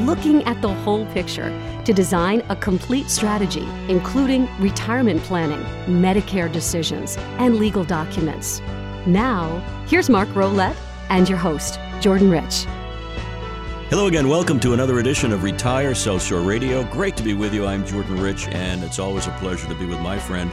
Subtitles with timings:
[0.00, 1.50] Looking at the whole picture
[1.84, 8.60] to design a complete strategy, including retirement planning, Medicare decisions, and legal documents.
[9.06, 10.76] Now, here's Mark Rolette
[11.10, 12.64] and your host, Jordan Rich.
[13.88, 14.28] Hello again.
[14.28, 16.82] Welcome to another edition of Retire South Shore Radio.
[16.90, 17.64] Great to be with you.
[17.64, 20.50] I'm Jordan Rich, and it's always a pleasure to be with my friend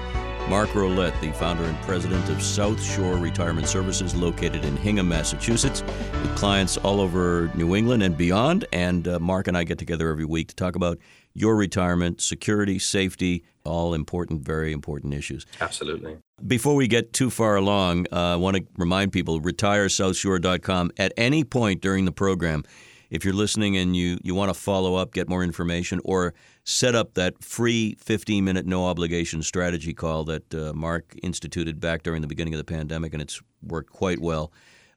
[0.52, 5.82] Mark Rolette, the founder and president of South Shore Retirement Services, located in Hingham, Massachusetts,
[5.82, 8.66] with clients all over New England and beyond.
[8.74, 10.98] And uh, Mark and I get together every week to talk about
[11.34, 15.46] your retirement, security, safety, all important, very important issues.
[15.62, 16.18] Absolutely.
[16.46, 21.46] Before we get too far along, uh, I want to remind people retiresouthshore.com at any
[21.46, 22.66] point during the program
[23.12, 26.34] if you're listening and you, you want to follow up, get more information, or
[26.64, 32.04] set up that free 15 minute no obligation strategy call that uh, Mark instituted back
[32.04, 34.52] during the beginning of the pandemic, and it's worked quite well.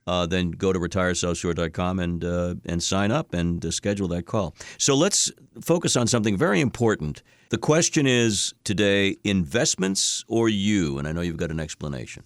[0.07, 4.55] Uh, then go to retiresouthshore.com and uh, and sign up and uh, schedule that call.
[4.77, 7.23] So let's focus on something very important.
[7.49, 10.99] The question is today: investments or you?
[10.99, 12.25] And I know you've got an explanation.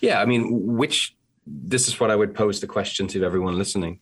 [0.00, 4.00] Yeah, I mean, which this is what I would pose the question to everyone listening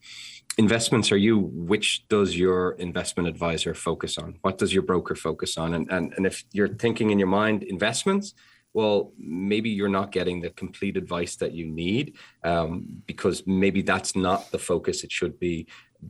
[0.59, 4.39] investments are you which does your investment advisor focus on?
[4.43, 5.75] What does your broker focus on?
[5.75, 8.35] And, and and if you're thinking in your mind investments
[8.75, 14.17] well maybe you're not getting the complete advice that you need um, because maybe that's
[14.17, 15.67] not the focus it should be.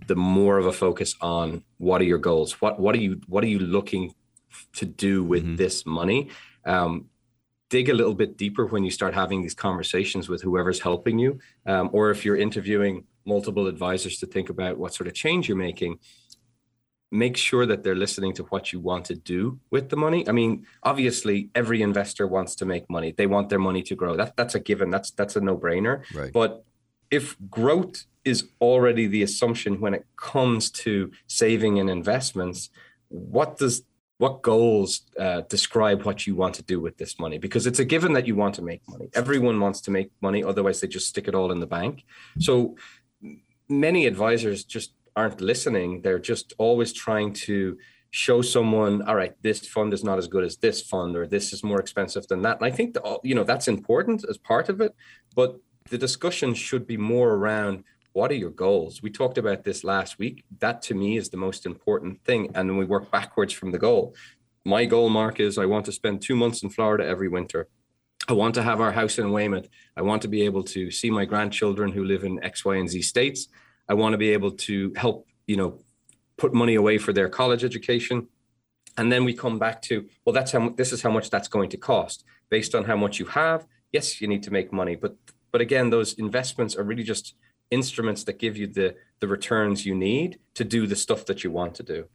[0.06, 2.60] The more of a focus on what are your goals?
[2.60, 4.14] What what are you what are you looking
[4.74, 5.56] to do with mm-hmm.
[5.56, 6.28] this money?
[6.64, 7.06] Um,
[7.68, 11.38] dig a little bit deeper when you start having these conversations with whoever's helping you
[11.64, 15.56] um, or if you're interviewing multiple advisors to think about what sort of change you're
[15.56, 15.99] making
[17.12, 20.27] make sure that they're listening to what you want to do with the money.
[20.27, 23.12] I mean obviously every investor wants to make money.
[23.12, 24.16] They want their money to grow.
[24.16, 24.91] That, that's a given.
[24.91, 26.03] That's that's a no-brainer.
[26.15, 26.32] Right.
[26.32, 26.65] but
[27.11, 32.71] if growth is already the assumption when it comes to saving and investments
[33.09, 33.82] what does
[34.16, 37.38] what goals uh, describe what you want to do with this money?
[37.38, 39.11] Because it's a given that you want to make money.
[39.15, 42.05] Everyone wants to make money otherwise they just stick it all in the bank.
[42.38, 42.77] So
[43.72, 46.03] many advisors just aren't listening.
[46.03, 47.78] They're just always trying to
[48.10, 51.53] show someone, all right, this fund is not as good as this fund, or this
[51.53, 52.59] is more expensive than that.
[52.59, 54.94] And I think that you know that's important as part of it,
[55.34, 55.59] but
[55.91, 59.03] the discussion should be more around what are your goals.
[59.03, 60.44] We talked about this last week.
[60.59, 63.78] That to me is the most important thing, and then we work backwards from the
[63.78, 64.15] goal.
[64.65, 67.69] My goal, Mark, is I want to spend two months in Florida every winter.
[68.28, 69.69] I want to have our house in Weymouth.
[69.97, 72.88] I want to be able to see my grandchildren who live in X, Y, and
[72.88, 73.49] Z states.
[73.88, 75.81] I want to be able to help, you know,
[76.37, 78.28] put money away for their college education.
[78.97, 81.70] And then we come back to, well, that's how this is how much that's going
[81.70, 83.66] to cost based on how much you have.
[83.93, 85.16] Yes, you need to make money, but
[85.50, 87.34] but again, those investments are really just
[87.70, 91.50] instruments that give you the the returns you need to do the stuff that you
[91.50, 92.06] want to do.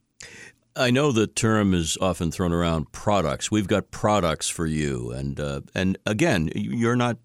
[0.75, 3.49] I know the term is often thrown around products.
[3.49, 7.17] We've got products for you, and uh, and again, you're not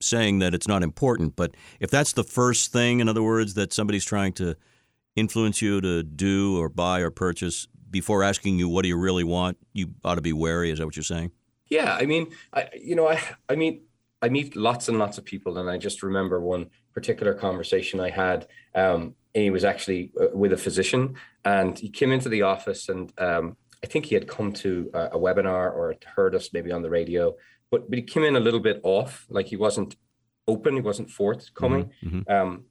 [0.00, 3.72] saying that it's not important, but if that's the first thing, in other words, that
[3.72, 4.56] somebody's trying to
[5.16, 9.24] influence you to do or buy or purchase before asking you what do you really
[9.24, 10.70] want, you ought to be wary.
[10.70, 11.32] Is that what you're saying?
[11.68, 13.82] Yeah, I mean, I you know, I I meet
[14.22, 18.10] I meet lots and lots of people, and I just remember one particular conversation I
[18.10, 18.48] had.
[18.74, 23.12] Um, he was actually uh, with a physician, and he came into the office, and
[23.18, 26.82] um, I think he had come to a, a webinar or heard us maybe on
[26.82, 27.34] the radio,
[27.70, 29.96] but but he came in a little bit off, like he wasn't
[30.46, 31.90] open, he wasn't forthcoming.
[32.04, 32.18] Mm-hmm.
[32.18, 32.32] mm-hmm.
[32.32, 32.64] Um,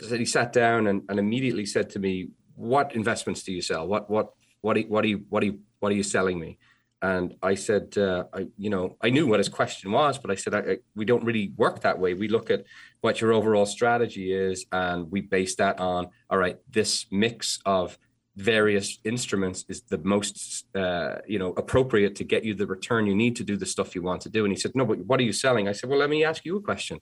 [0.00, 3.86] so he sat down and, and immediately said to me, "What investments do you sell?
[3.86, 6.58] What what what are, what are you what are you what are you selling me?"
[7.00, 10.36] And I said, uh, I, you know, I knew what his question was, but I
[10.36, 12.14] said, I, I, we don't really work that way.
[12.14, 12.64] We look at
[13.02, 17.98] what your overall strategy is, and we base that on, all right, this mix of
[18.36, 23.14] various instruments is the most uh, you know appropriate to get you the return you
[23.14, 24.44] need to do the stuff you want to do.
[24.44, 25.68] And he said no but what are you selling?
[25.68, 27.00] I said well let me ask you a question.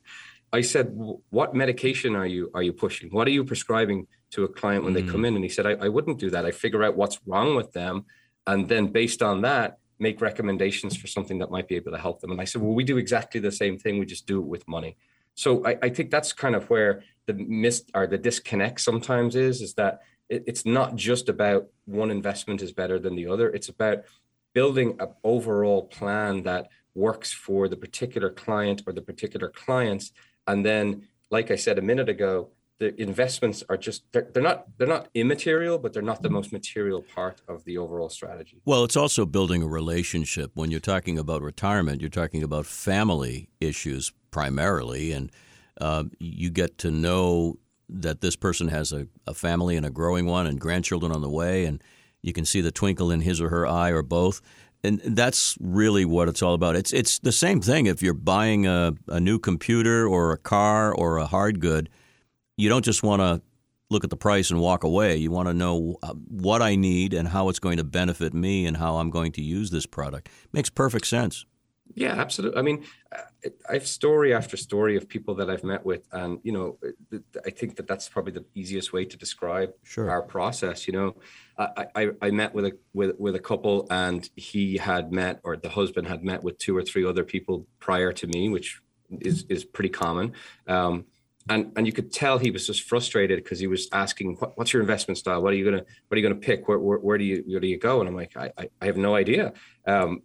[0.53, 0.91] I said
[1.31, 3.11] what medication are you are you pushing?
[3.11, 5.07] What are you prescribing to a client when mm.
[5.07, 5.35] they come in?
[5.35, 6.45] And he said I, I wouldn't do that.
[6.45, 8.05] I figure out what's wrong with them
[8.47, 12.21] and then based on that make recommendations for something that might be able to help
[12.21, 12.31] them.
[12.31, 13.99] And i said well we do exactly the same thing.
[13.99, 14.99] We just do it with money.
[15.35, 19.63] So i, I think that's kind of where the miss or the disconnect sometimes is
[19.63, 20.01] is that
[20.33, 23.51] it, it's not just about one investment is better than the other.
[23.51, 23.99] It's about
[24.55, 30.13] building an overall plan that works for the particular client or the particular clients.
[30.47, 34.67] And then, like I said a minute ago, the investments are just they're, they're not
[34.77, 38.83] they're not immaterial but they're not the most material part of the overall strategy well
[38.83, 44.13] it's also building a relationship when you're talking about retirement you're talking about family issues
[44.33, 45.31] primarily and
[45.81, 47.57] uh, you get to know
[48.01, 51.31] that this person has a, a family and a growing one and grandchildren on the
[51.31, 51.83] way and
[52.23, 54.41] you can see the twinkle in his or her eye or both
[54.85, 56.75] and that's really what it's all about.
[56.75, 60.93] It's it's the same thing if you're buying a, a new computer or a car
[60.93, 61.89] or a hard good
[62.57, 63.43] you don't just want to
[63.91, 65.17] look at the price and walk away.
[65.17, 68.67] You want to know uh, what I need and how it's going to benefit me
[68.67, 70.29] and how I'm going to use this product.
[70.53, 71.45] Makes perfect sense.
[71.95, 72.59] Yeah, absolutely.
[72.59, 72.85] I mean,
[73.69, 76.79] I have story after story of people that I've met with, and you know,
[77.45, 80.11] I think that that's probably the easiest way to describe sure.
[80.11, 80.87] our process.
[80.87, 81.17] You know,
[81.59, 85.57] I, I, I met with a with with a couple, and he had met, or
[85.57, 88.81] the husband had met with two or three other people prior to me, which
[89.21, 90.33] is is pretty common.
[90.67, 91.07] Um,
[91.49, 94.73] and and you could tell he was just frustrated because he was asking what, what's
[94.73, 97.19] your investment style what are you gonna what are you gonna pick where, where, where
[97.19, 99.53] do you where do you go and i'm like i i, I have no idea
[99.87, 100.23] um,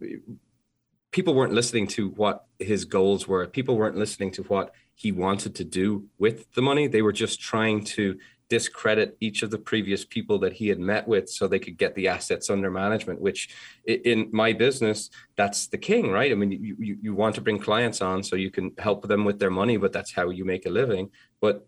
[1.10, 3.46] people weren't listening to what his goals were.
[3.46, 6.86] People weren't listening to what he wanted to do with the money.
[6.86, 8.18] They were just trying to
[8.48, 11.94] discredit each of the previous people that he had met with so they could get
[11.94, 13.50] the assets under management which
[13.84, 16.32] in my business that's the king right?
[16.32, 19.24] I mean you, you, you want to bring clients on so you can help them
[19.24, 21.10] with their money but that's how you make a living.
[21.40, 21.66] But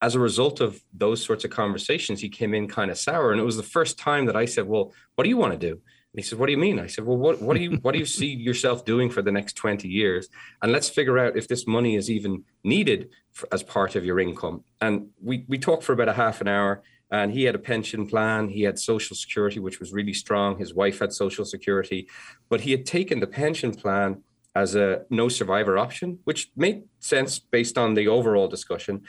[0.00, 3.30] as a result of those sorts of conversations he came in kind of sour.
[3.30, 5.58] And it was the first time that i said well what do you want to
[5.58, 5.80] do
[6.14, 7.98] he said, "What do you mean?" I said, "Well, what, what do you what do
[7.98, 10.28] you see yourself doing for the next twenty years?
[10.62, 14.20] And let's figure out if this money is even needed for, as part of your
[14.20, 16.82] income." And we we talked for about a half an hour.
[17.10, 18.48] And he had a pension plan.
[18.48, 20.56] He had social security, which was really strong.
[20.56, 22.08] His wife had social security,
[22.48, 24.22] but he had taken the pension plan
[24.54, 29.02] as a no survivor option, which made sense based on the overall discussion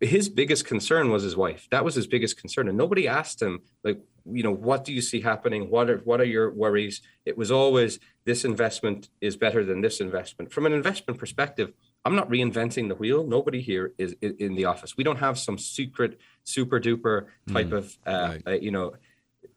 [0.00, 1.68] his biggest concern was his wife.
[1.70, 4.00] That was his biggest concern, and nobody asked him like,
[4.32, 5.70] you know, what do you see happening?
[5.70, 7.00] What are what are your worries?
[7.24, 10.52] It was always this investment is better than this investment.
[10.52, 11.72] From an investment perspective,
[12.04, 13.26] I'm not reinventing the wheel.
[13.26, 14.96] Nobody here is in the office.
[14.96, 18.42] We don't have some secret, super duper type mm, of, uh, right.
[18.46, 18.94] uh, you know,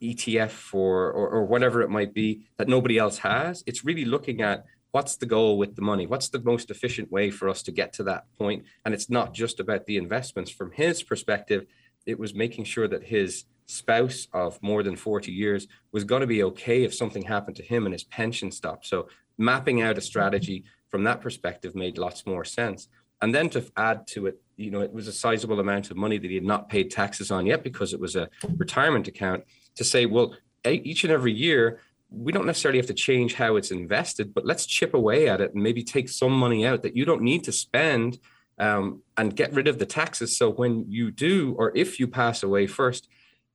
[0.02, 3.64] ETF or, or or whatever it might be that nobody else has.
[3.66, 7.30] It's really looking at what's the goal with the money what's the most efficient way
[7.30, 10.72] for us to get to that point and it's not just about the investments from
[10.72, 11.66] his perspective
[12.06, 16.28] it was making sure that his spouse of more than 40 years was going to
[16.28, 19.08] be okay if something happened to him and his pension stopped so
[19.38, 22.88] mapping out a strategy from that perspective made lots more sense
[23.22, 26.18] and then to add to it you know it was a sizable amount of money
[26.18, 28.28] that he had not paid taxes on yet because it was a
[28.58, 29.44] retirement account
[29.76, 30.34] to say well
[30.66, 31.80] each and every year
[32.12, 35.54] we don't necessarily have to change how it's invested, but let's chip away at it
[35.54, 38.20] and maybe take some money out that you don't need to spend
[38.58, 40.36] um, and get rid of the taxes.
[40.36, 43.08] So when you do, or if you pass away first,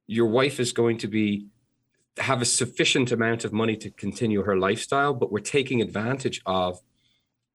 [0.06, 1.47] your wife is going to be
[2.19, 6.81] have a sufficient amount of money to continue her lifestyle, but we're taking advantage of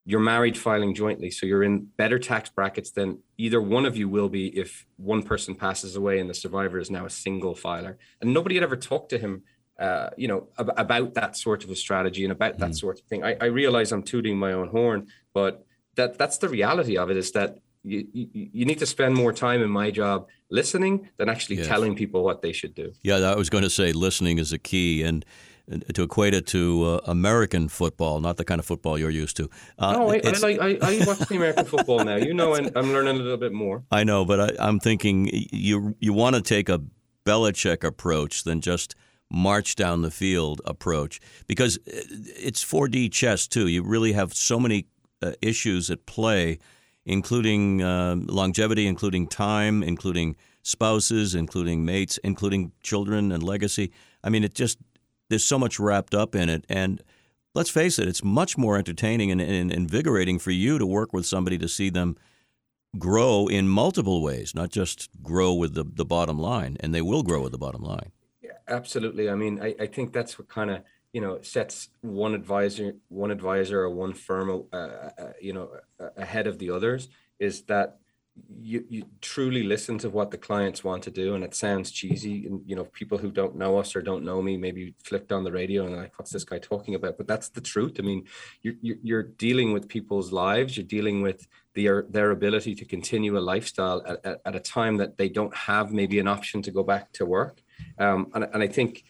[0.06, 1.32] you're married filing jointly.
[1.32, 5.24] So you're in better tax brackets than either one of you will be if one
[5.24, 7.98] person passes away and the survivor is now a single filer.
[8.20, 9.44] And nobody had ever talked to him
[9.80, 12.78] uh, you know, ab- about that sort of a strategy and about that mm.
[12.78, 13.24] sort of thing.
[13.24, 15.66] I, I realize I'm tooting my own horn, but
[15.96, 19.62] that that's the reality of it is that you, you, need to spend more time
[19.62, 21.68] in my job listening than actually yes.
[21.68, 22.92] telling people what they should do.
[23.02, 25.26] Yeah, I was going to say listening is a key and
[25.94, 29.50] to equate it to uh, American football, not the kind of football you're used to.
[29.78, 32.16] Uh, no, I, I, I, I, watch the American football now.
[32.16, 33.84] You know, and I'm learning a little bit more.
[33.92, 36.82] I know, but I, I'm thinking you you want to take a
[37.26, 38.96] Belichick approach than just–
[39.32, 43.68] march down the field approach because it's 4D chess too.
[43.68, 44.88] You really have so many
[45.22, 46.60] uh, issues at play,
[47.10, 53.92] including uh, longevity, including time, including spouses, including mates, including children and legacy.
[54.24, 54.78] I mean, it just
[55.28, 57.02] there's so much wrapped up in it, and
[57.56, 61.26] let's face it, it's much more entertaining and, and invigorating for you to work with
[61.26, 62.16] somebody to see them
[62.98, 67.24] grow in multiple ways, not just grow with the, the bottom line, and they will
[67.24, 68.12] grow with the bottom line.
[68.42, 69.30] Yeah, absolutely.
[69.30, 73.32] I mean, I, I think that's what kind of you know sets one advisor, one
[73.32, 75.70] advisor, or one firm, uh, uh, uh you know,
[76.18, 77.10] ahead of the others.
[77.40, 78.00] Is that
[78.62, 82.46] you you truly listen to what the clients want to do, and it sounds cheesy.
[82.46, 85.44] And you know, people who don't know us or don't know me maybe flicked on
[85.44, 87.18] the radio and like, what's this guy talking about?
[87.18, 87.96] But that's the truth.
[88.00, 88.26] I mean,
[88.62, 90.78] you're you're dealing with people's lives.
[90.78, 94.98] You're dealing with their their ability to continue a lifestyle at, at, at a time
[94.98, 97.62] that they don't have maybe an option to go back to work
[97.98, 99.04] um, and, and I think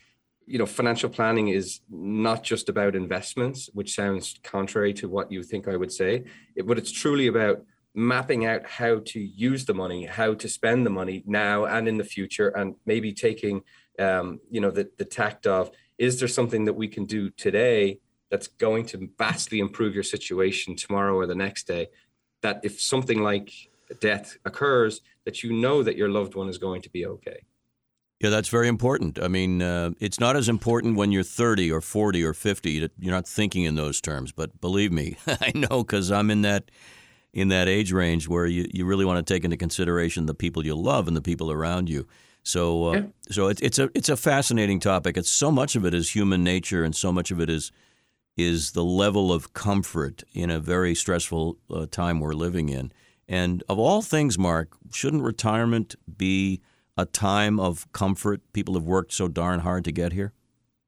[0.49, 5.43] you know, financial planning is not just about investments, which sounds contrary to what you
[5.43, 6.23] think I would say,
[6.65, 7.63] but it's truly about
[7.93, 11.97] mapping out how to use the money, how to spend the money now and in
[11.97, 13.61] the future, and maybe taking,
[13.99, 17.99] um, you know, the, the tact of, is there something that we can do today
[18.31, 21.89] that's going to vastly improve your situation tomorrow or the next day?
[22.41, 23.51] That if something like
[23.99, 27.41] death occurs, that you know that your loved one is going to be okay.
[28.19, 29.17] Yeah, that's very important.
[29.21, 32.89] I mean, uh, it's not as important when you're 30 or 40 or 50.
[32.99, 34.33] You're not thinking in those terms.
[34.33, 36.69] But believe me, I know because I'm in that
[37.31, 40.65] in that age range where you, you really want to take into consideration the people
[40.65, 42.07] you love and the people around you.
[42.43, 43.01] So, uh, yeah.
[43.29, 45.15] so it, it's a it's a fascinating topic.
[45.15, 47.71] It's so much of it is human nature, and so much of it is
[48.35, 52.91] is the level of comfort in a very stressful uh, time we're living in.
[53.27, 56.61] And of all things, Mark, shouldn't retirement be
[56.99, 60.33] a time of comfort people have worked so darn hard to get here?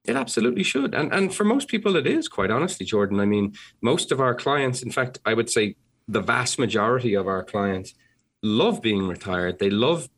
[0.04, 0.94] It absolutely should.
[0.94, 3.20] And and for most people it is, quite honestly, Jordan.
[3.20, 5.76] I mean, most of our clients, in fact, I would say
[6.08, 7.94] the vast majority of our clients
[8.44, 9.60] love being retired.
[9.60, 10.10] They love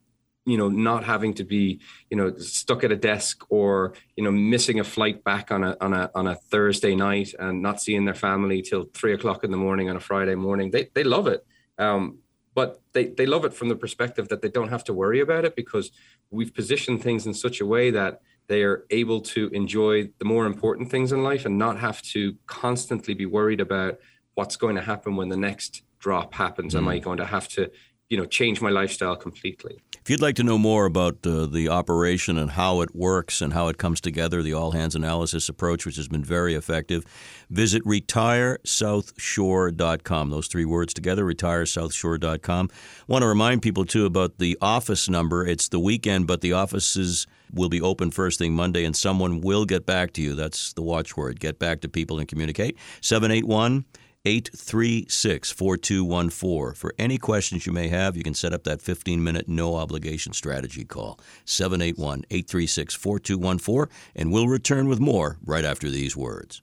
[0.45, 4.31] you know not having to be you know stuck at a desk or you know
[4.31, 8.05] missing a flight back on a on a on a Thursday night and not seeing
[8.05, 10.71] their family till three o'clock in the morning on a Friday morning.
[10.71, 11.45] They they love it.
[11.77, 12.19] Um,
[12.55, 15.45] but they, they love it from the perspective that they don't have to worry about
[15.45, 15.91] it because
[16.31, 20.45] we've positioned things in such a way that they are able to enjoy the more
[20.45, 23.99] important things in life and not have to constantly be worried about
[24.35, 26.73] what's going to happen when the next drop happens.
[26.73, 26.77] Mm.
[26.79, 27.03] Am I mm.
[27.03, 27.71] going to have to,
[28.09, 29.81] you know, change my lifestyle completely?
[30.03, 33.53] If you'd like to know more about uh, the operation and how it works and
[33.53, 37.05] how it comes together, the all hands analysis approach, which has been very effective,
[37.49, 40.29] visit retiresouthshore.com.
[40.29, 42.69] Those three words together, retiresouthshore.com.
[43.07, 45.47] Want to remind people too about the office number.
[45.47, 49.63] It's the weekend, but the offices will be open first thing Monday, and someone will
[49.63, 50.35] get back to you.
[50.35, 51.39] That's the watchword.
[51.39, 52.77] Get back to people and communicate.
[52.99, 53.85] 781-
[54.25, 56.75] 836 4214.
[56.75, 60.31] For any questions you may have, you can set up that 15 minute no obligation
[60.33, 61.19] strategy call.
[61.45, 66.61] 781 836 4214, and we'll return with more right after these words.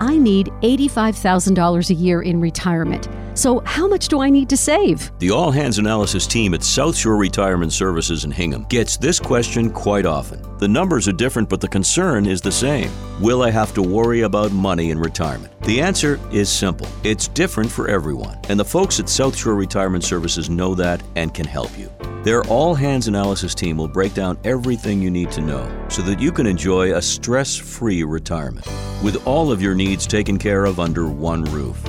[0.00, 3.08] I need $85,000 a year in retirement.
[3.34, 5.10] So, how much do I need to save?
[5.18, 9.70] The All Hands Analysis team at South Shore Retirement Services in Hingham gets this question
[9.70, 10.40] quite often.
[10.58, 12.90] The numbers are different, but the concern is the same.
[13.20, 15.53] Will I have to worry about money in retirement?
[15.64, 18.38] The answer is simple it's different for everyone.
[18.50, 21.90] And the folks at South Shore Retirement Services know that and can help you.
[22.22, 26.20] Their all hands analysis team will break down everything you need to know so that
[26.20, 28.66] you can enjoy a stress free retirement
[29.02, 31.82] with all of your needs taken care of under one roof.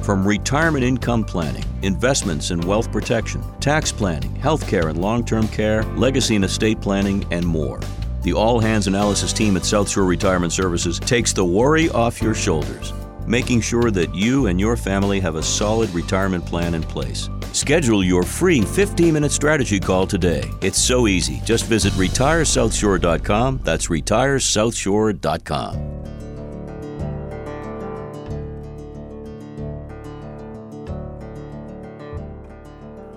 [0.00, 5.82] From retirement income planning, investments and wealth protection, tax planning, healthcare and long term care,
[5.96, 7.80] legacy and estate planning, and more.
[8.22, 12.34] The All Hands Analysis team at South Shore Retirement Services takes the worry off your
[12.34, 12.92] shoulders,
[13.30, 17.30] making sure that you and your family have a solid retirement plan in place.
[17.52, 20.42] Schedule your free 15 minute strategy call today.
[20.60, 21.40] It's so easy.
[21.44, 23.60] Just visit retiresouthshore.com.
[23.62, 26.00] That's retiresouthshore.com.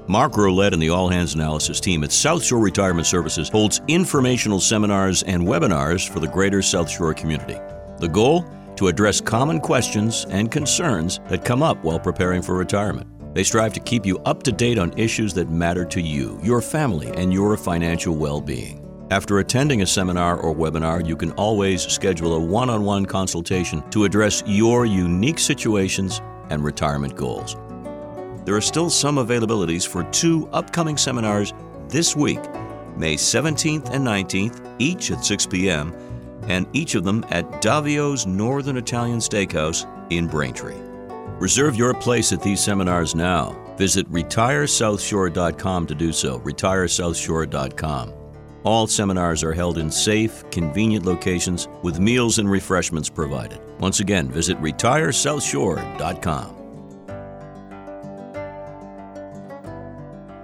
[0.05, 4.59] Mark Rolette and the All Hands Analysis team at South Shore Retirement Services holds informational
[4.59, 7.57] seminars and webinars for the greater South Shore community.
[7.99, 8.45] The goal?
[8.77, 13.07] To address common questions and concerns that come up while preparing for retirement.
[13.33, 16.61] They strive to keep you up to date on issues that matter to you, your
[16.61, 18.79] family, and your financial well being.
[19.11, 23.87] After attending a seminar or webinar, you can always schedule a one on one consultation
[23.91, 27.55] to address your unique situations and retirement goals.
[28.45, 31.53] There are still some availabilities for two upcoming seminars
[31.89, 32.41] this week,
[32.97, 35.93] May 17th and 19th, each at 6 p.m.,
[36.47, 40.79] and each of them at Davio's Northern Italian Steakhouse in Braintree.
[41.39, 43.59] Reserve your place at these seminars now.
[43.77, 46.39] Visit retiresouthshore.com to do so.
[46.39, 48.13] Retiresouthshore.com.
[48.63, 53.59] All seminars are held in safe, convenient locations with meals and refreshments provided.
[53.79, 56.62] Once again, visit retiresouthshore.com.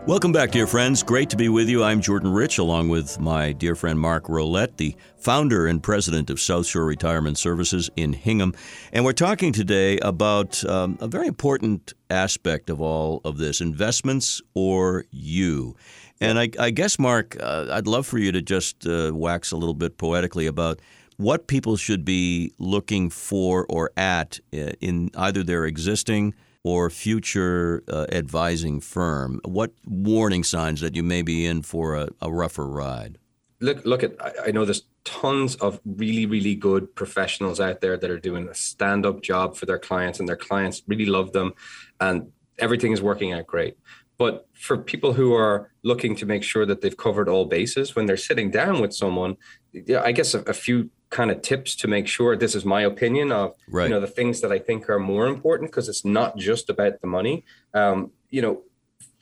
[0.08, 1.04] Welcome back, dear friends.
[1.04, 1.84] Great to be with you.
[1.84, 6.40] I'm Jordan Rich, along with my dear friend Mark Rolette, the founder and president of
[6.40, 8.56] South Shore Retirement Services in Hingham.
[8.92, 14.42] And we're talking today about um, a very important aspect of all of this investments
[14.56, 15.76] or you.
[16.22, 19.58] And I, I guess, Mark, uh, I'd love for you to just uh, wax a
[19.58, 20.80] little bit poetically about
[21.18, 27.84] what people should be looking for or at uh, in either their existing or future
[27.88, 32.68] uh, advising firm, what warning signs that you may be in for a, a rougher
[32.68, 33.18] ride?
[33.62, 38.10] look look at I know there's tons of really really good professionals out there that
[38.10, 41.54] are doing a stand up job for their clients and their clients really love them
[42.00, 43.78] and everything is working out great
[44.20, 48.06] but for people who are looking to make sure that they've covered all bases when
[48.06, 49.36] they're sitting down with someone
[49.74, 52.82] yeah i guess a, a few kind of tips to make sure this is my
[52.82, 53.86] opinion of right.
[53.86, 57.02] you know the things that i think are more important because it's not just about
[57.02, 58.62] the money um, you know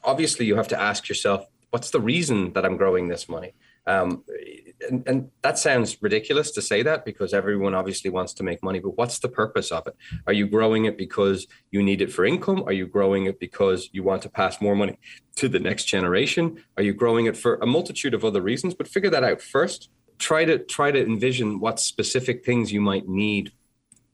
[0.04, 3.54] obviously you have to ask yourself what's the reason that i'm growing this money
[3.88, 4.24] um,
[4.88, 8.80] and, and, that sounds ridiculous to say that because everyone obviously wants to make money,
[8.80, 9.96] but what's the purpose of it?
[10.28, 12.64] Are you growing it because you need it for income?
[12.68, 15.00] Are you growing it because you want to pass more money
[15.38, 16.62] to the next generation?
[16.76, 18.74] Are you growing it for a multitude of other reasons?
[18.74, 19.90] But figure that out first.
[20.20, 23.54] Try to try to envision what specific things you might need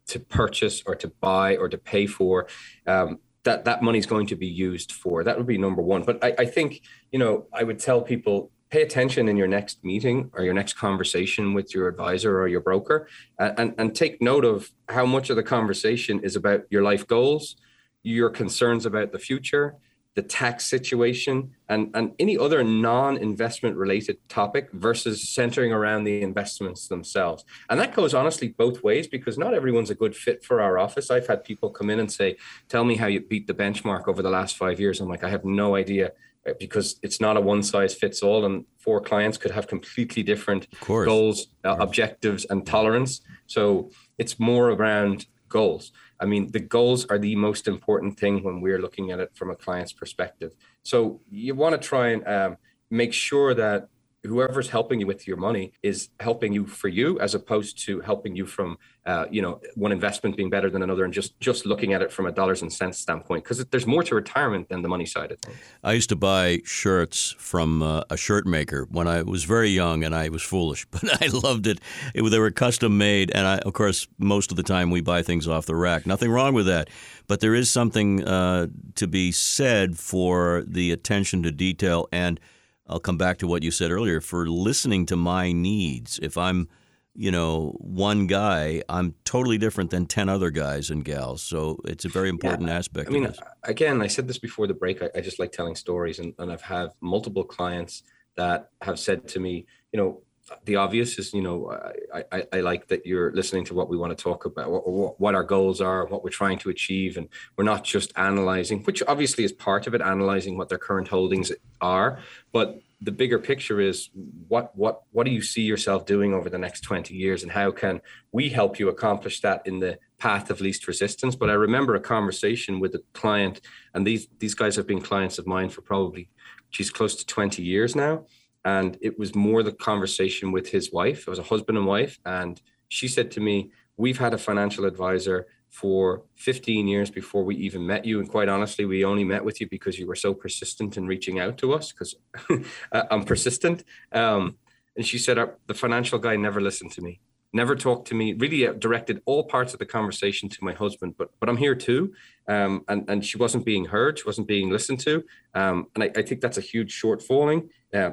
[0.08, 2.48] to purchase or to buy or to pay for.
[2.86, 5.24] Um, that that money is going to be used for.
[5.24, 6.04] That would be number one.
[6.04, 9.84] But I, I think you know I would tell people pay attention in your next
[9.84, 14.20] meeting or your next conversation with your advisor or your broker and, and, and take
[14.20, 17.56] note of how much of the conversation is about your life goals,
[18.02, 19.76] your concerns about the future,
[20.16, 26.22] the tax situation, and, and any other non investment related topic versus centering around the
[26.22, 27.44] investments themselves.
[27.70, 31.10] And that goes honestly both ways because not everyone's a good fit for our office.
[31.10, 32.38] I've had people come in and say,
[32.70, 35.00] Tell me how you beat the benchmark over the last five years.
[35.00, 36.12] I'm like, I have no idea
[36.60, 40.68] because it's not a one size fits all and four clients could have completely different
[41.06, 45.26] goals uh, objectives and tolerance so it's more around
[45.60, 45.84] goals.
[46.24, 49.50] I mean the goals are the most important thing when we're looking at it from
[49.52, 50.52] a client's perspective.
[50.92, 52.52] So you want to try and um,
[52.90, 53.80] make sure that
[54.24, 58.36] whoever's helping you with your money is helping you for you as opposed to helping
[58.36, 61.92] you from uh, you know one investment being better than another and just just looking
[61.94, 63.44] at it from a dollars and cents standpoint.
[63.44, 65.58] Because there's more to retirement than the money side of things.
[65.84, 70.04] I used to buy shirts from uh, a shirt maker when i was very young
[70.04, 71.80] and i was foolish but i loved it.
[72.14, 75.22] it they were custom made and I, of course most of the time we buy
[75.22, 76.06] things off the rack.
[76.06, 76.90] Nothing wrong with that
[77.28, 82.40] but there is something uh, to be said for the attention to detail and
[82.88, 86.20] I'll come back to what you said earlier for listening to my needs.
[86.22, 86.68] If I'm,
[87.16, 91.42] you know, one guy, I'm totally different than 10 other guys and gals.
[91.42, 93.10] So it's a very important yeah, aspect.
[93.10, 95.02] I mean, again, I said this before the break.
[95.02, 98.04] I, I just like telling stories, and, and I've had multiple clients
[98.36, 100.22] that have said to me, you know,
[100.66, 101.72] the obvious is, you know,
[102.14, 105.20] I, I, I, like that you're listening to what we want to talk about, what,
[105.20, 109.02] what, our goals are, what we're trying to achieve, and we're not just analyzing, which
[109.08, 112.20] obviously is part of it, analyzing what their current holdings are,
[112.52, 114.10] but the bigger picture is
[114.48, 117.70] what what what do you see yourself doing over the next 20 years and how
[117.70, 118.00] can
[118.32, 121.36] we help you accomplish that in the path of least resistance?
[121.36, 123.60] But i remember a conversation with a client
[123.94, 126.30] and these these guys have been clients of mine for probably
[126.70, 128.26] she's close to 20 years now
[128.66, 131.22] and it was more the conversation with his wife.
[131.22, 134.86] It was a husband and wife, and she said to me, "We've had a financial
[134.86, 139.44] advisor for 15 years before we even met you, and quite honestly, we only met
[139.44, 141.92] with you because you were so persistent in reaching out to us.
[141.92, 142.16] Because
[142.92, 144.58] I'm persistent." Um,
[144.96, 147.20] and she said, "The financial guy never listened to me."
[147.54, 151.16] Never talked to me really uh, directed all parts of the conversation to my husband
[151.18, 152.14] but but i'm here too
[152.48, 156.12] um, and and she wasn't being heard she wasn't being listened to um, and I,
[156.18, 158.12] I, think that's a huge shortfalling uh,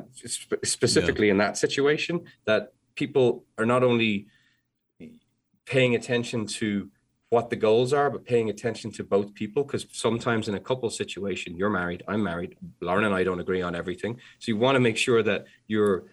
[0.62, 1.33] specifically yeah.
[1.33, 4.26] in that situation that people are not only
[5.64, 6.90] paying attention to
[7.31, 9.62] what the goals are, but paying attention to both people.
[9.62, 13.62] Because sometimes in a couple situation, you're married, I'm married, Lauren and I don't agree
[13.62, 14.18] on everything.
[14.40, 16.05] So you want to make sure that you're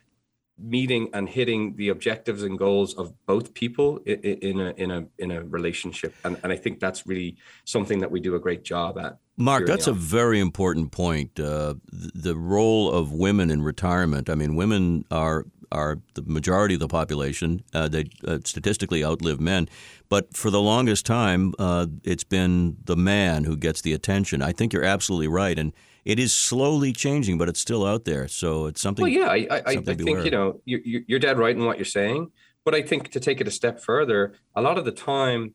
[0.59, 5.31] meeting and hitting the objectives and goals of both people in a in a in
[5.31, 6.13] a relationship.
[6.23, 9.65] And, and i think that's really something that we do a great job at mark
[9.65, 11.39] that's a very important point.
[11.39, 16.79] Uh, the role of women in retirement i mean women are are the majority of
[16.79, 17.61] the population.
[17.73, 19.67] Uh, they uh, statistically outlive men.
[20.09, 24.41] But for the longest time uh, it's been the man who gets the attention.
[24.41, 25.73] I think you're absolutely right and
[26.05, 28.29] it is slowly changing, but it's still out there.
[28.29, 29.03] So it's something.
[29.03, 31.83] Well, yeah, I, I, I think you know you're, you're dead right in what you're
[31.83, 32.31] saying,
[32.63, 35.53] but I think to take it a step further, a lot of the time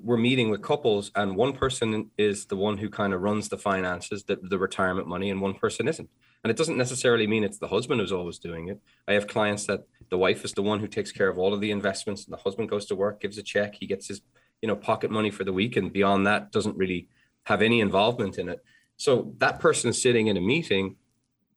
[0.00, 3.58] we're meeting with couples, and one person is the one who kind of runs the
[3.58, 6.08] finances, the, the retirement money, and one person isn't.
[6.44, 8.80] And it doesn't necessarily mean it's the husband who's always doing it.
[9.06, 11.60] I have clients that the wife is the one who takes care of all of
[11.60, 14.22] the investments, and the husband goes to work, gives a check, he gets his
[14.60, 17.08] you know pocket money for the week, and beyond that doesn't really
[17.44, 18.60] have any involvement in it.
[18.96, 20.96] So that person sitting in a meeting,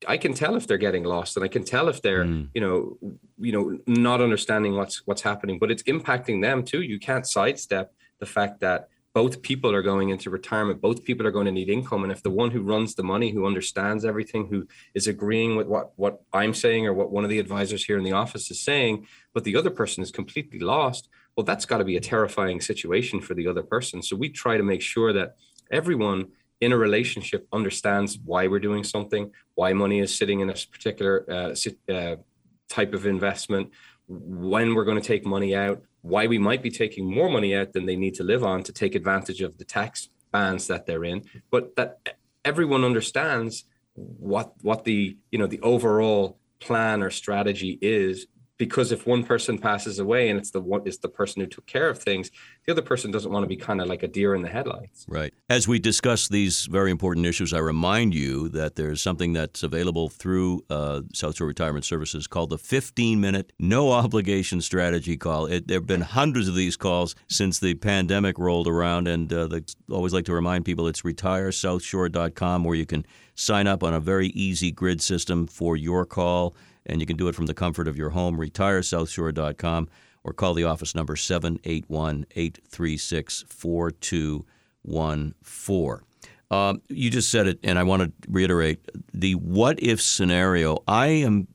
[0.08, 2.50] I can tell if they're getting lost, and I can tell if they're, mm.
[2.54, 2.98] you know,
[3.38, 5.58] you know, not understanding what's what's happening.
[5.60, 6.82] But it's impacting them too.
[6.82, 11.32] You can't sidestep the fact that both people are going into retirement both people are
[11.32, 14.48] going to need income and if the one who runs the money who understands everything
[14.48, 17.98] who is agreeing with what what i'm saying or what one of the advisors here
[17.98, 21.80] in the office is saying but the other person is completely lost well that's got
[21.80, 24.02] to be a terrifying situation for the other person.
[24.02, 25.36] So we try to make sure that
[25.72, 26.30] everyone
[26.62, 31.26] in a relationship understands why we're doing something why money is sitting in a particular
[31.30, 32.16] uh, uh,
[32.70, 33.72] type of investment
[34.08, 37.74] when we're going to take money out why we might be taking more money out
[37.74, 41.04] than they need to live on to take advantage of the tax bands that they're
[41.04, 43.64] in, but that everyone understands
[43.96, 49.58] what what the you know the overall plan or strategy is because if one person
[49.58, 52.32] passes away and it's the one is the person who took care of things
[52.66, 55.06] the other person doesn't want to be kind of like a deer in the headlights.
[55.08, 55.34] Right.
[55.50, 60.10] As we discuss these very important issues i remind you that there's something that's available
[60.10, 65.46] through uh, south shore retirement services called the 15 minute no obligation strategy call.
[65.46, 69.60] It, there have been hundreds of these calls since the pandemic rolled around and uh,
[69.92, 74.28] always like to remind people it's retiresouthshore.com where you can sign up on a very
[74.28, 77.98] easy grid system for your call and you can do it from the comfort of
[77.98, 78.38] your home.
[78.38, 79.90] RetireSouthShore.com
[80.24, 86.06] or call the office number 781 836 4214.
[86.52, 88.80] Um, you just said it, and I want to reiterate
[89.14, 90.84] the what if scenario.
[90.88, 91.48] I am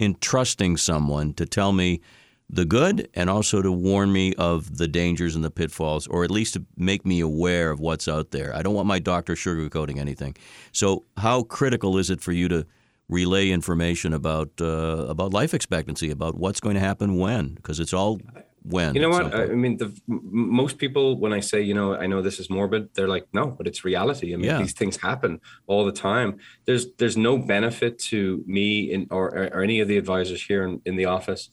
[0.00, 2.00] entrusting someone to tell me
[2.48, 6.30] the good and also to warn me of the dangers and the pitfalls, or at
[6.30, 8.54] least to make me aware of what's out there.
[8.54, 10.36] I don't want my doctor sugarcoating anything.
[10.70, 12.66] So, how critical is it for you to
[13.12, 17.92] relay information about uh, about life expectancy, about what's going to happen when, because it's
[17.92, 18.18] all
[18.62, 18.94] when.
[18.94, 19.34] You know what?
[19.34, 22.94] I mean, the, most people, when I say, you know, I know this is morbid,
[22.94, 24.32] they're like, no, but it's reality.
[24.32, 24.58] I mean, yeah.
[24.58, 26.38] these things happen all the time.
[26.64, 30.80] There's there's no benefit to me in, or, or any of the advisors here in,
[30.84, 31.50] in the office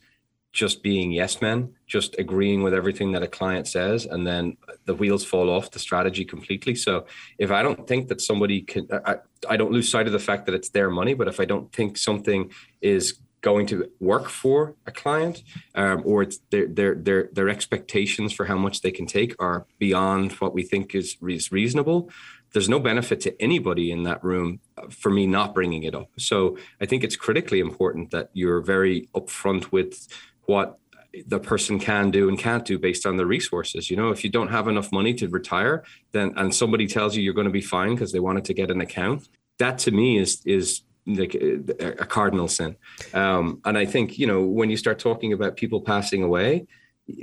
[0.52, 4.96] just being yes men, just agreeing with everything that a client says, and then the
[4.96, 6.74] wheels fall off the strategy completely.
[6.76, 7.06] So
[7.38, 10.48] if I don't think that somebody can, I, I don't lose sight of the fact
[10.48, 14.76] that it's their money, but if I don't think something is going to work for
[14.86, 15.44] a client
[15.76, 19.66] um, or it's their, their their their expectations for how much they can take are
[19.78, 22.10] beyond what we think is, is reasonable
[22.52, 24.60] there's no benefit to anybody in that room
[24.90, 29.08] for me not bringing it up so i think it's critically important that you're very
[29.16, 30.08] upfront with
[30.54, 30.80] what
[31.26, 33.90] the person can do and can't do based on the resources.
[33.90, 37.24] You know, if you don't have enough money to retire, then and somebody tells you
[37.24, 40.18] you're going to be fine because they wanted to get an account, that to me
[40.18, 42.76] is is like a cardinal sin.
[43.14, 46.68] Um, and I think you know when you start talking about people passing away,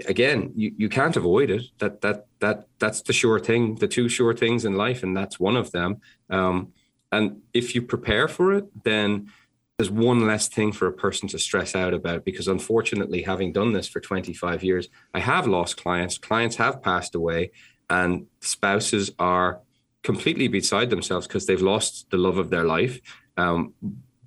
[0.09, 1.62] again, you, you can't avoid it.
[1.79, 5.39] That that that that's the sure thing, the two sure things in life, and that's
[5.39, 6.01] one of them.
[6.31, 6.73] Um,
[7.12, 9.31] and if you prepare for it, then
[9.79, 13.75] there's one less thing for a person to stress out about because unfortunately having done
[13.75, 17.51] this for 25 years i have lost clients clients have passed away
[17.91, 19.61] and spouses are
[20.03, 23.01] completely beside themselves because they've lost the love of their life.
[23.37, 23.75] Um,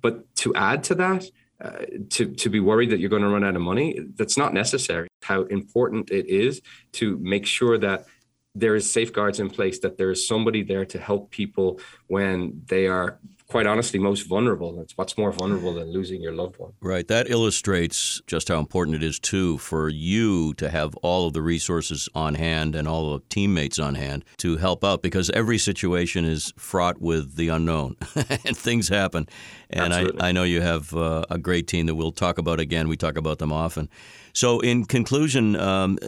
[0.02, 1.24] but to add to that
[1.64, 4.52] uh, to to be worried that you're going to run out of money that's not
[4.54, 5.08] necessary.
[5.22, 8.06] How important it is to make sure that
[8.54, 12.86] there is safeguards in place that there is somebody there to help people when they
[12.86, 13.18] are
[13.50, 14.80] quite honestly most vulnerable.
[14.80, 16.72] It's what's more vulnerable than losing your loved one.
[16.80, 17.06] Right.
[17.08, 21.42] That illustrates just how important it is too for you to have all of the
[21.42, 26.24] resources on hand and all the teammates on hand to help out because every situation
[26.24, 29.28] is fraught with the unknown and things happen.
[29.68, 32.88] And I, I, know you have uh, a great team that we'll talk about again.
[32.88, 33.88] We talk about them often.
[34.32, 35.98] So, in conclusion, um,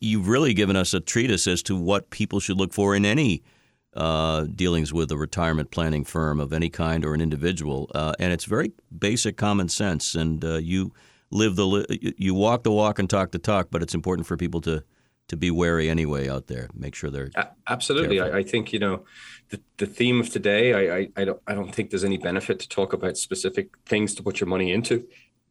[0.00, 3.42] you've really given us a treatise as to what people should look for in any
[3.94, 8.32] uh, dealings with a retirement planning firm of any kind or an individual, uh, and
[8.32, 10.14] it's very basic common sense.
[10.14, 10.92] And uh, you
[11.30, 14.36] live the li- you walk the walk and talk the talk, but it's important for
[14.36, 14.84] people to
[15.28, 16.68] to be wary anyway out there.
[16.74, 17.30] Make sure they're
[17.68, 18.20] absolutely.
[18.20, 19.04] I, I, think you know
[19.50, 20.74] the, the theme of today.
[20.74, 24.14] I, I I don't I don't think there's any benefit to talk about specific things
[24.16, 25.06] to put your money into.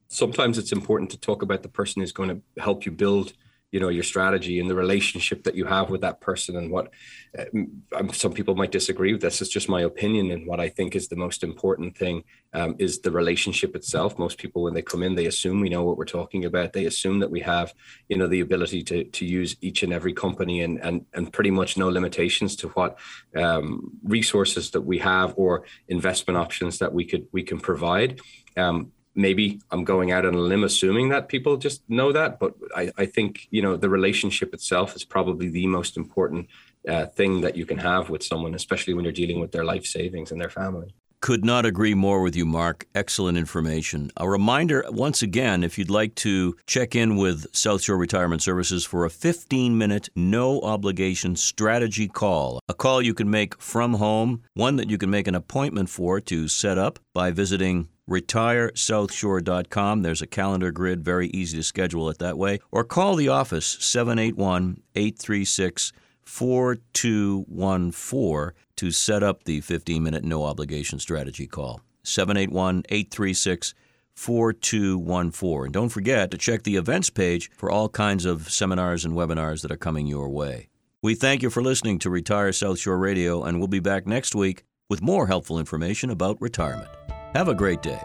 [0.09, 3.33] Sometimes it's important to talk about the person who's going to help you build
[3.71, 6.91] you know your strategy and the relationship that you have with that person and what
[7.37, 10.95] uh, some people might disagree with this is just my opinion and what i think
[10.95, 14.17] is the most important thing um, is the relationship itself.
[14.17, 16.73] Most people when they come in they assume we know what we're talking about.
[16.73, 17.73] They assume that we have
[18.07, 21.51] you know the ability to to use each and every company and and, and pretty
[21.51, 22.97] much no limitations to what
[23.35, 28.19] um, resources that we have or investment options that we could we can provide.
[28.57, 32.55] Um, maybe I'm going out on a limb assuming that people just know that, but
[32.75, 36.47] I, I think you know the relationship itself is probably the most important
[36.87, 39.85] uh, thing that you can have with someone, especially when you're dealing with their life
[39.85, 40.93] savings and their family.
[41.21, 42.87] Could not agree more with you, Mark.
[42.95, 44.09] Excellent information.
[44.15, 48.85] A reminder once again if you'd like to check in with South Shore Retirement Services
[48.85, 52.61] for a 15 minute, no obligation strategy call.
[52.69, 56.21] A call you can make from home, one that you can make an appointment for
[56.21, 60.01] to set up by visiting retiresouthshore.com.
[60.01, 62.59] There's a calendar grid, very easy to schedule it that way.
[62.71, 65.93] Or call the office 781 836
[66.23, 71.81] 4214 to set up the 15 minute no obligation strategy call.
[72.03, 73.73] 781 836
[74.13, 75.65] 4214.
[75.65, 79.61] And don't forget to check the events page for all kinds of seminars and webinars
[79.61, 80.67] that are coming your way.
[81.01, 84.35] We thank you for listening to Retire South Shore Radio, and we'll be back next
[84.35, 86.89] week with more helpful information about retirement.
[87.35, 88.01] Have a great day.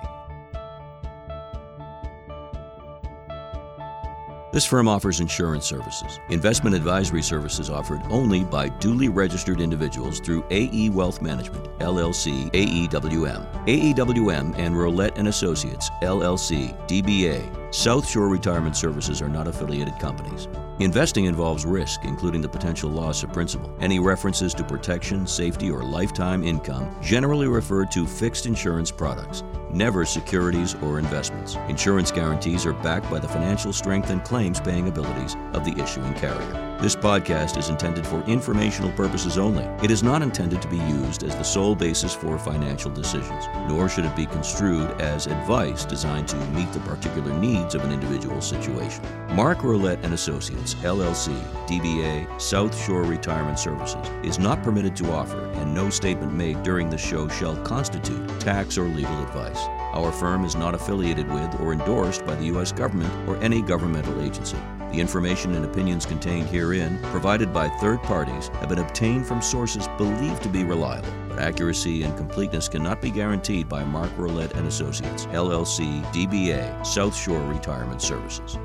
[4.53, 6.21] This firm offers insurance services.
[6.29, 13.67] Investment advisory services offered only by duly registered individuals through AE Wealth Management, LLC, AEWM.
[13.67, 17.75] AEWM and Rolette and Associates, LLC, DBA.
[17.75, 20.47] South Shore Retirement Services are not affiliated companies.
[20.81, 23.73] Investing involves risk, including the potential loss of principal.
[23.81, 30.05] Any references to protection, safety, or lifetime income generally refer to fixed insurance products never
[30.05, 31.57] securities or investments.
[31.69, 36.15] Insurance guarantees are backed by the financial strength and claims paying abilities of the issuing
[36.15, 36.65] carrier.
[36.81, 39.65] This podcast is intended for informational purposes only.
[39.83, 43.89] It is not intended to be used as the sole basis for financial decisions, nor
[43.89, 48.43] should it be construed as advice designed to meet the particular needs of an individual
[48.43, 49.03] situation.
[49.35, 51.35] Mark Rolette and Associates, LLC,
[51.67, 56.91] DBA, South Shore Retirement Services, is not permitted to offer, and no statement made during
[56.91, 59.64] the show shall constitute tax or legal advice.
[59.93, 62.73] Our firm is not affiliated with or endorsed by the U.S.
[62.73, 64.59] government or any governmental agency.
[64.95, 69.89] The information and opinions contained herein, provided by third parties, have been obtained from sources
[69.99, 74.69] believed to be reliable, but accuracy and completeness cannot be guaranteed by Mark Rolette and
[74.69, 78.57] Associates, LLC, DBA, South Shore Retirement Services.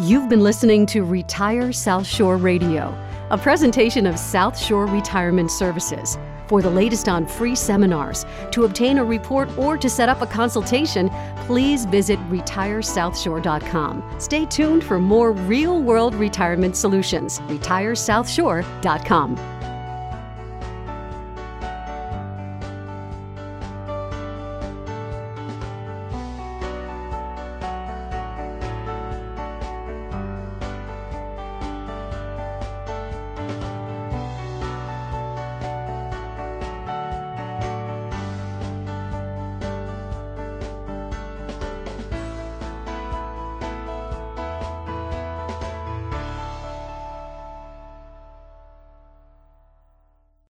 [0.00, 2.94] You've been listening to Retire South Shore Radio,
[3.30, 6.18] a presentation of South Shore Retirement Services.
[6.46, 10.26] For the latest on free seminars, to obtain a report, or to set up a
[10.26, 11.10] consultation,
[11.46, 14.16] please visit retiresouthshore.com.
[14.18, 17.40] Stay tuned for more real world retirement solutions.
[17.40, 19.61] RetireSouthshore.com.